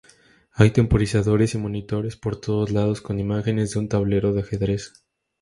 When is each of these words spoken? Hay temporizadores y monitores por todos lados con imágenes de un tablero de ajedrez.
Hay 0.53 0.71
temporizadores 0.71 1.53
y 1.53 1.59
monitores 1.59 2.15
por 2.15 2.41
todos 2.41 2.71
lados 2.71 3.01
con 3.01 3.19
imágenes 3.19 3.69
de 3.69 3.77
un 3.81 3.87
tablero 3.87 4.33
de 4.33 4.39
ajedrez. 4.41 4.93